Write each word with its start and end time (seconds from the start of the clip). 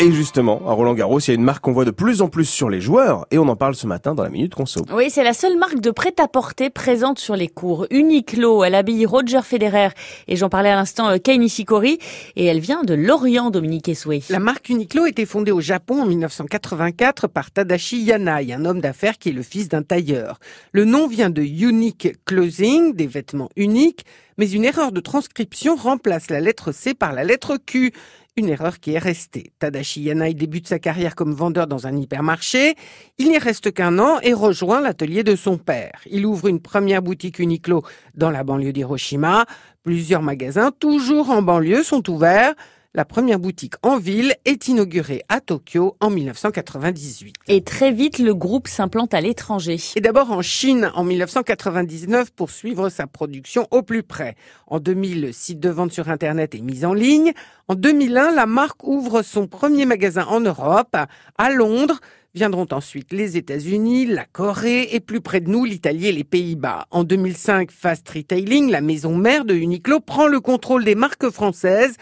Et 0.00 0.12
justement, 0.12 0.62
à 0.68 0.74
Roland 0.74 0.94
Garros, 0.94 1.18
il 1.18 1.26
y 1.26 1.30
a 1.32 1.34
une 1.34 1.42
marque 1.42 1.64
qu'on 1.64 1.72
voit 1.72 1.84
de 1.84 1.90
plus 1.90 2.22
en 2.22 2.28
plus 2.28 2.44
sur 2.44 2.70
les 2.70 2.80
joueurs 2.80 3.26
et 3.32 3.38
on 3.38 3.48
en 3.48 3.56
parle 3.56 3.74
ce 3.74 3.84
matin 3.88 4.14
dans 4.14 4.22
la 4.22 4.28
Minute 4.28 4.54
Conso. 4.54 4.84
Oui, 4.92 5.10
c'est 5.10 5.24
la 5.24 5.32
seule 5.32 5.58
marque 5.58 5.80
de 5.80 5.90
prêt-à-porter 5.90 6.70
présente 6.70 7.18
sur 7.18 7.34
les 7.34 7.48
cours. 7.48 7.84
Uniqlo, 7.90 8.62
elle 8.62 8.76
habille 8.76 9.06
Roger 9.06 9.40
Federer 9.42 9.88
et 10.28 10.36
j'en 10.36 10.48
parlais 10.48 10.70
à 10.70 10.76
l'instant 10.76 11.08
euh, 11.08 11.18
Kei 11.18 11.36
Nishikori 11.36 11.98
et 12.36 12.44
elle 12.44 12.60
vient 12.60 12.84
de 12.84 12.94
Lorient, 12.94 13.50
Dominique 13.50 13.88
Essoué. 13.88 14.22
La 14.30 14.38
marque 14.38 14.68
Uniqlo 14.68 15.02
a 15.02 15.08
été 15.08 15.26
fondée 15.26 15.50
au 15.50 15.60
Japon 15.60 16.02
en 16.02 16.06
1984 16.06 17.26
par 17.26 17.50
Tadashi 17.50 18.00
Yanai, 18.00 18.52
un 18.52 18.64
homme 18.66 18.80
d'affaires 18.80 19.18
qui 19.18 19.30
est 19.30 19.32
le 19.32 19.42
fils 19.42 19.68
d'un 19.68 19.82
tailleur. 19.82 20.38
Le 20.70 20.84
nom 20.84 21.08
vient 21.08 21.30
de 21.30 21.42
Unique 21.42 22.24
Clothing, 22.24 22.94
des 22.94 23.08
vêtements 23.08 23.50
uniques, 23.56 24.04
mais 24.36 24.48
une 24.48 24.64
erreur 24.64 24.92
de 24.92 25.00
transcription 25.00 25.74
remplace 25.74 26.30
la 26.30 26.38
lettre 26.38 26.70
C 26.70 26.94
par 26.94 27.12
la 27.12 27.24
lettre 27.24 27.56
Q 27.56 27.92
une 28.38 28.48
erreur 28.48 28.78
qui 28.78 28.92
est 28.92 28.98
restée. 28.98 29.52
Tadashi 29.58 30.02
Yanai 30.02 30.32
débute 30.32 30.68
sa 30.68 30.78
carrière 30.78 31.14
comme 31.14 31.32
vendeur 31.32 31.66
dans 31.66 31.86
un 31.86 31.96
hypermarché. 31.96 32.76
Il 33.18 33.28
n'y 33.28 33.38
reste 33.38 33.72
qu'un 33.72 33.98
an 33.98 34.20
et 34.22 34.32
rejoint 34.32 34.80
l'atelier 34.80 35.24
de 35.24 35.36
son 35.36 35.58
père. 35.58 36.00
Il 36.06 36.24
ouvre 36.24 36.46
une 36.46 36.60
première 36.60 37.02
boutique 37.02 37.40
Uniqlo 37.40 37.82
dans 38.14 38.30
la 38.30 38.44
banlieue 38.44 38.72
d'Hiroshima. 38.72 39.44
Plusieurs 39.82 40.22
magasins, 40.22 40.70
toujours 40.70 41.30
en 41.30 41.42
banlieue, 41.42 41.82
sont 41.82 42.08
ouverts. 42.08 42.54
La 42.98 43.04
première 43.04 43.38
boutique 43.38 43.74
en 43.82 43.96
ville 43.96 44.34
est 44.44 44.66
inaugurée 44.66 45.22
à 45.28 45.40
Tokyo 45.40 45.96
en 46.00 46.10
1998. 46.10 47.32
Et 47.46 47.62
très 47.62 47.92
vite, 47.92 48.18
le 48.18 48.34
groupe 48.34 48.66
s'implante 48.66 49.14
à 49.14 49.20
l'étranger. 49.20 49.76
Et 49.94 50.00
d'abord 50.00 50.32
en 50.32 50.42
Chine 50.42 50.90
en 50.96 51.04
1999 51.04 52.32
pour 52.32 52.50
suivre 52.50 52.88
sa 52.88 53.06
production 53.06 53.68
au 53.70 53.82
plus 53.82 54.02
près. 54.02 54.34
En 54.66 54.80
2000, 54.80 55.20
le 55.20 55.30
site 55.30 55.60
de 55.60 55.68
vente 55.68 55.92
sur 55.92 56.08
Internet 56.08 56.56
est 56.56 56.60
mis 56.60 56.84
en 56.84 56.92
ligne. 56.92 57.34
En 57.68 57.76
2001, 57.76 58.32
la 58.32 58.46
marque 58.46 58.82
ouvre 58.82 59.22
son 59.22 59.46
premier 59.46 59.86
magasin 59.86 60.26
en 60.26 60.40
Europe, 60.40 60.96
à 61.38 61.50
Londres. 61.50 62.00
Viendront 62.34 62.66
ensuite 62.72 63.12
les 63.12 63.36
États-Unis, 63.36 64.06
la 64.06 64.24
Corée 64.24 64.88
et 64.90 64.98
plus 64.98 65.20
près 65.20 65.40
de 65.40 65.48
nous 65.48 65.64
l'Italie 65.64 66.08
et 66.08 66.12
les 66.12 66.24
Pays-Bas. 66.24 66.88
En 66.90 67.04
2005, 67.04 67.70
Fast 67.70 68.08
Retailing, 68.08 68.72
la 68.72 68.80
maison 68.80 69.16
mère 69.16 69.44
de 69.44 69.54
Uniqlo, 69.54 70.00
prend 70.00 70.26
le 70.26 70.40
contrôle 70.40 70.84
des 70.84 70.96
marques 70.96 71.30
françaises 71.30 71.94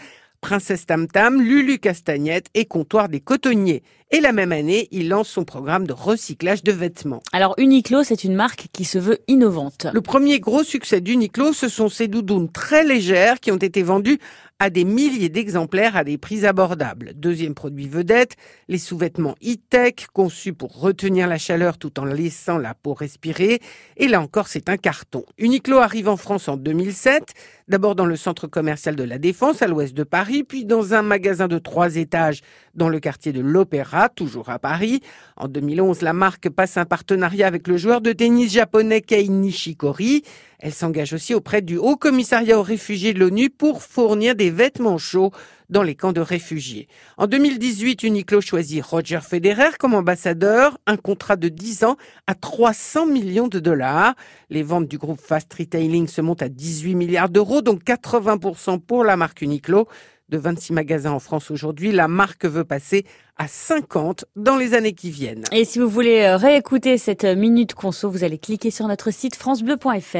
Princesse 0.47 0.85
Tam 0.85 1.07
Tam, 1.09 1.41
Lulu 1.41 1.77
Castagnette 1.77 2.45
et 2.53 2.63
Comptoir 2.63 3.09
des 3.09 3.19
Cotonniers. 3.19 3.83
Et 4.11 4.21
la 4.21 4.31
même 4.31 4.53
année, 4.53 4.87
il 4.91 5.09
lance 5.09 5.27
son 5.27 5.43
programme 5.43 5.85
de 5.85 5.91
recyclage 5.91 6.63
de 6.63 6.71
vêtements. 6.71 7.21
Alors 7.33 7.53
Uniqlo, 7.57 8.03
c'est 8.03 8.23
une 8.23 8.33
marque 8.33 8.67
qui 8.71 8.85
se 8.85 8.97
veut 8.97 9.19
innovante. 9.27 9.87
Le 9.91 9.99
premier 9.99 10.39
gros 10.39 10.63
succès 10.63 11.01
d'Uniqlo, 11.01 11.51
ce 11.51 11.67
sont 11.67 11.89
ces 11.89 12.07
doudounes 12.07 12.49
très 12.49 12.85
légères 12.85 13.41
qui 13.41 13.51
ont 13.51 13.57
été 13.57 13.83
vendues 13.83 14.19
à 14.59 14.69
des 14.69 14.85
milliers 14.85 15.29
d'exemplaires 15.29 15.95
à 15.95 16.03
des 16.03 16.17
prix 16.17 16.45
abordables. 16.45 17.11
Deuxième 17.15 17.53
produit 17.53 17.87
vedette, 17.87 18.35
les 18.67 18.79
sous-vêtements 18.79 19.35
e-tech 19.43 20.07
conçus 20.13 20.53
pour 20.53 20.79
retenir 20.79 21.27
la 21.27 21.37
chaleur 21.37 21.77
tout 21.77 21.99
en 21.99 22.05
laissant 22.05 22.57
la 22.57 22.73
peau 22.73 22.93
respirer. 22.93 23.59
Et 23.97 24.07
là 24.07 24.19
encore, 24.19 24.47
c'est 24.47 24.69
un 24.69 24.77
carton. 24.77 25.23
Uniqlo 25.37 25.77
arrive 25.77 26.09
en 26.09 26.17
France 26.17 26.47
en 26.47 26.57
2007, 26.57 27.33
d'abord 27.67 27.95
dans 27.95 28.07
le 28.07 28.15
centre 28.15 28.47
commercial 28.47 28.95
de 28.95 29.03
la 29.03 29.19
Défense 29.19 29.61
à 29.61 29.67
l'ouest 29.67 29.93
de 29.93 30.03
Paris, 30.03 30.43
puis 30.43 30.65
dans 30.65 30.93
un 30.95 31.03
magasin 31.03 31.47
de 31.47 31.59
trois 31.59 31.95
étages 31.95 32.41
dans 32.73 32.89
le 32.89 32.99
quartier 32.99 33.33
de 33.33 33.41
l'Opéra, 33.41 34.09
toujours 34.09 34.49
à 34.49 34.57
Paris. 34.57 35.01
En 35.35 35.47
2011, 35.47 36.01
la 36.01 36.13
marque 36.13 36.49
passe 36.49 36.77
un 36.77 36.85
partenariat 36.85 37.45
avec 37.45 37.67
le 37.67 37.77
joueur 37.77 38.01
de 38.01 38.11
tennis 38.11 38.53
japonais 38.53 39.01
Kei 39.01 39.29
Nishikori. 39.29 40.23
Elle 40.59 40.73
s'engage 40.73 41.13
aussi 41.13 41.35
auprès 41.35 41.61
du 41.61 41.77
Haut 41.77 41.97
Commissariat 41.97 42.57
aux 42.57 42.63
réfugiés 42.63 43.13
de 43.13 43.19
l'ONU 43.19 43.51
pour 43.51 43.83
fournir 43.83 44.33
des 44.33 44.49
vêtements 44.49 44.97
chauds 44.97 45.31
dans 45.69 45.83
les 45.83 45.93
camps 45.93 46.13
de 46.13 46.21
réfugiés. 46.21 46.87
En 47.17 47.27
2018, 47.27 48.01
Uniqlo 48.01 48.41
choisit 48.41 48.83
Roger 48.83 49.19
Federer 49.21 49.77
comme 49.77 49.93
ambassadeur, 49.93 50.79
un 50.87 50.97
contrat 50.97 51.35
de 51.35 51.49
10 51.49 51.83
ans 51.83 51.97
à 52.25 52.33
300 52.33 53.05
millions 53.05 53.47
de 53.47 53.59
dollars. 53.59 54.15
Les 54.49 54.63
ventes 54.63 54.87
du 54.87 54.97
groupe 54.97 55.21
Fast 55.21 55.53
Retailing 55.53 56.07
se 56.07 56.21
montent 56.21 56.41
à 56.41 56.49
18 56.49 56.95
milliards 56.95 57.29
d'euros, 57.29 57.61
donc 57.61 57.83
80% 57.83 58.79
pour 58.79 59.03
la 59.03 59.15
marque 59.15 59.41
Uniqlo. 59.41 59.87
De 60.29 60.37
26 60.37 60.73
magasins 60.73 61.11
en 61.11 61.19
France 61.19 61.51
aujourd'hui, 61.51 61.93
la 61.93 62.09
marque 62.09 62.45
veut 62.45 62.65
passer 62.65 63.05
à 63.37 63.47
50 63.47 64.25
dans 64.35 64.57
les 64.57 64.73
années 64.73 64.91
qui 64.91 65.09
viennent. 65.09 65.45
Et 65.53 65.63
si 65.63 65.79
vous 65.79 65.87
voulez 65.87 66.23
euh, 66.23 66.35
réécouter 66.35 66.97
cette 66.97 67.23
minute 67.23 67.73
conso, 67.73 68.09
vous 68.09 68.25
allez 68.25 68.37
cliquer 68.37 68.69
sur 68.69 68.87
notre 68.87 69.11
site 69.11 69.37
francebleu.fr. 69.37 70.17